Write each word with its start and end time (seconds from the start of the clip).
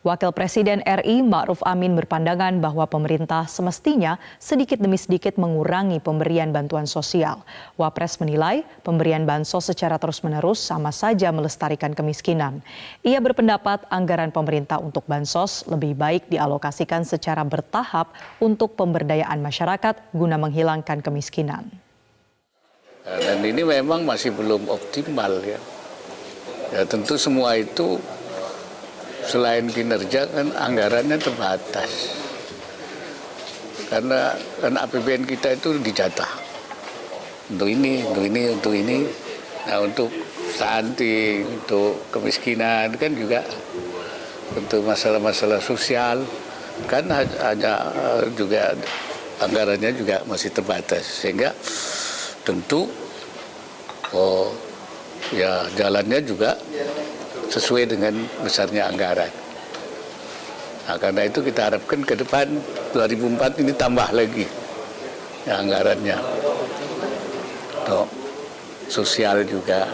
Wakil 0.00 0.32
Presiden 0.32 0.80
RI 0.80 1.20
Ma'ruf 1.20 1.60
Amin 1.60 1.92
berpandangan 1.92 2.56
bahwa 2.56 2.88
pemerintah 2.88 3.44
semestinya 3.44 4.16
sedikit 4.40 4.80
demi 4.80 4.96
sedikit 4.96 5.36
mengurangi 5.36 6.00
pemberian 6.00 6.56
bantuan 6.56 6.88
sosial. 6.88 7.44
Wapres 7.76 8.16
menilai 8.16 8.64
pemberian 8.80 9.28
bansos 9.28 9.68
secara 9.68 10.00
terus-menerus 10.00 10.56
sama 10.56 10.88
saja 10.88 11.28
melestarikan 11.28 11.92
kemiskinan. 11.92 12.64
Ia 13.04 13.20
berpendapat 13.20 13.84
anggaran 13.92 14.32
pemerintah 14.32 14.80
untuk 14.80 15.04
bansos 15.04 15.68
lebih 15.68 15.92
baik 15.92 16.32
dialokasikan 16.32 17.04
secara 17.04 17.44
bertahap 17.44 18.08
untuk 18.40 18.80
pemberdayaan 18.80 19.44
masyarakat 19.44 20.16
guna 20.16 20.40
menghilangkan 20.40 21.04
kemiskinan. 21.04 21.68
Dan 23.04 23.44
ini 23.44 23.68
memang 23.68 24.08
masih 24.08 24.32
belum 24.32 24.64
optimal 24.64 25.44
ya. 25.44 25.60
Ya 26.72 26.88
tentu 26.88 27.20
semua 27.20 27.60
itu 27.60 28.00
selain 29.30 29.70
kinerja 29.70 30.26
kan 30.26 30.50
anggarannya 30.58 31.14
terbatas. 31.22 32.18
Karena 33.86 34.34
kan 34.58 34.74
APBN 34.74 35.26
kita 35.30 35.54
itu 35.54 35.78
dijatah. 35.78 36.30
Untuk 37.54 37.70
ini, 37.70 38.02
untuk 38.02 38.24
ini, 38.26 38.42
untuk 38.50 38.74
ini. 38.74 38.98
Nah 39.70 39.78
untuk 39.86 40.10
stunting, 40.50 41.46
untuk 41.46 42.02
kemiskinan 42.10 42.90
kan 42.98 43.14
juga 43.14 43.46
untuk 44.58 44.82
masalah-masalah 44.82 45.62
sosial 45.62 46.26
kan 46.90 47.06
hanya 47.06 47.92
juga 48.34 48.74
anggarannya 49.38 49.90
juga 49.94 50.16
masih 50.26 50.50
terbatas 50.50 51.04
sehingga 51.04 51.54
tentu 52.42 52.88
oh 54.16 54.50
ya 55.30 55.68
jalannya 55.76 56.18
juga 56.24 56.56
sesuai 57.50 57.90
dengan 57.90 58.14
besarnya 58.46 58.86
anggaran. 58.86 59.30
Nah, 60.86 60.96
karena 60.98 61.26
itu 61.26 61.42
kita 61.42 61.70
harapkan 61.70 62.00
ke 62.06 62.14
depan 62.18 62.46
2004 62.94 63.62
ini 63.62 63.72
tambah 63.74 64.08
lagi 64.14 64.46
ya, 65.46 65.58
anggarannya. 65.58 66.16
Untuk 67.82 68.06
sosial 68.86 69.42
juga 69.46 69.86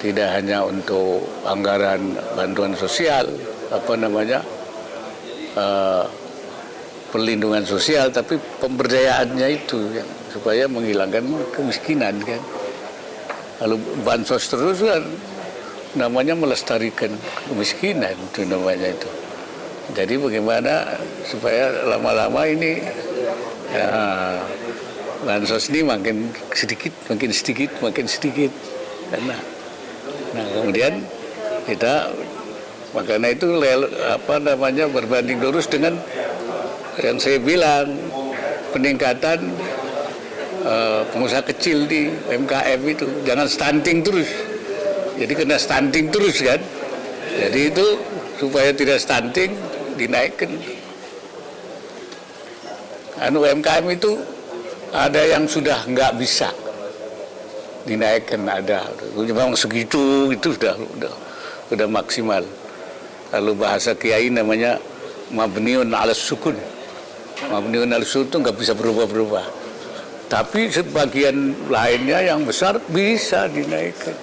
tidak 0.00 0.28
hanya 0.40 0.64
untuk 0.64 1.24
anggaran 1.44 2.16
bantuan 2.36 2.76
sosial 2.76 3.24
apa 3.72 3.92
namanya 3.96 4.40
uh, 5.56 6.04
perlindungan 7.08 7.64
sosial 7.64 8.12
tapi 8.12 8.36
pemberdayaannya 8.60 9.48
itu 9.56 9.78
ya, 9.94 10.04
supaya 10.28 10.68
menghilangkan 10.68 11.24
kemiskinan 11.54 12.20
kan 12.20 12.42
kalau 13.56 13.80
bansos 14.04 14.52
terus 14.52 14.84
kan 14.84 15.02
namanya 15.94 16.34
melestarikan 16.34 17.12
kemiskinan 17.46 18.16
itu 18.32 18.42
namanya 18.48 18.90
itu. 18.90 19.10
Jadi 19.94 20.18
bagaimana 20.18 20.98
supaya 21.22 21.70
lama-lama 21.86 22.42
ini 22.50 22.82
ya, 23.70 23.86
bansos 25.22 25.70
ini 25.70 25.86
makin 25.86 26.26
sedikit, 26.50 26.90
makin 27.06 27.30
sedikit, 27.30 27.70
makin 27.78 28.06
sedikit. 28.10 28.50
Karena 29.12 29.36
nah 30.34 30.46
kemudian 30.52 31.06
kita 31.70 32.10
makanya 32.92 33.30
itu 33.30 33.46
apa 34.04 34.42
namanya 34.42 34.90
berbanding 34.90 35.38
lurus 35.38 35.70
dengan 35.70 35.96
yang 37.00 37.20
saya 37.20 37.38
bilang 37.38 37.92
peningkatan 38.72 39.52
uh, 40.64 41.00
pengusaha 41.12 41.44
kecil 41.44 41.84
di 41.84 42.08
MKM 42.28 42.80
itu 42.88 43.06
jangan 43.28 43.46
stunting 43.48 44.00
terus 44.00 44.28
jadi 45.16 45.32
kena 45.32 45.56
stunting 45.56 46.12
terus 46.12 46.44
kan. 46.44 46.60
Jadi 47.36 47.72
itu 47.72 47.86
supaya 48.36 48.68
tidak 48.72 49.00
stunting 49.00 49.56
dinaikkan. 49.96 50.52
Anu 53.16 53.48
UMKM 53.48 53.84
itu 53.96 54.20
ada 54.92 55.20
yang 55.24 55.48
sudah 55.48 55.88
nggak 55.88 56.20
bisa. 56.20 56.52
Dinaikkan 57.88 58.44
ada. 58.44 58.84
Memang 59.16 59.56
segitu 59.56 60.32
itu 60.36 60.52
sudah 60.52 60.76
udah 60.76 61.12
udah 61.72 61.86
maksimal. 61.88 62.44
Kalau 63.32 63.56
bahasa 63.56 63.96
kiai 63.96 64.28
namanya 64.28 64.76
mabniun 65.32 65.96
ala 65.96 66.12
sukun. 66.12 66.60
Mabniun 67.48 67.88
ala 67.88 68.04
sukun 68.04 68.28
itu 68.28 68.36
nggak 68.44 68.56
bisa 68.60 68.72
berubah-berubah 68.76 69.65
tapi 70.26 70.68
sebagian 70.70 71.54
lainnya 71.70 72.22
yang 72.34 72.42
besar 72.42 72.78
bisa 72.90 73.46
dinaikkan 73.46 74.14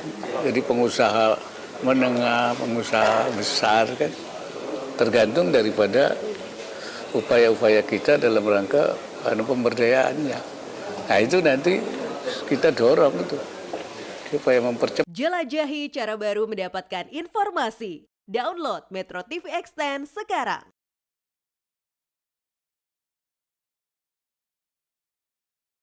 jadi 0.43 0.59
pengusaha 0.59 1.39
menengah, 1.83 2.55
pengusaha 2.59 3.31
besar 3.35 3.87
kan 3.95 4.11
tergantung 4.99 5.51
daripada 5.51 6.15
upaya-upaya 7.13 7.83
kita 7.85 8.17
dalam 8.17 8.43
rangka 8.43 8.97
anu 9.27 9.45
pemberdayaannya. 9.45 10.39
Nah 11.07 11.17
itu 11.19 11.37
nanti 11.39 11.79
kita 12.47 12.71
dorong 12.73 13.13
itu 13.23 13.37
supaya 14.33 14.59
mempercepat. 14.63 15.05
Jelajahi 15.07 15.93
cara 15.93 16.17
baru 16.17 16.49
mendapatkan 16.49 17.07
informasi. 17.13 18.07
Download 18.23 18.87
Metro 18.89 19.21
TV 19.27 19.51
Extend 19.51 20.07
sekarang. 20.07 20.72